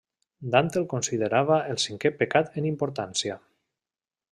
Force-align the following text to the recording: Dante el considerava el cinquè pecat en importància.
Dante 0.53 0.79
el 0.79 0.87
considerava 0.93 1.59
el 1.73 1.79
cinquè 1.85 2.13
pecat 2.23 2.59
en 2.63 2.69
importància. 2.73 3.39